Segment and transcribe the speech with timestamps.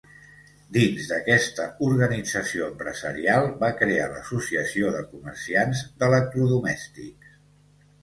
[0.77, 7.43] Dins d'aquesta organització empresarial va crear l'Associació de Comerciants d'Electrodomèstics.